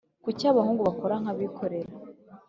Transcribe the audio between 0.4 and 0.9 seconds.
aba bahungu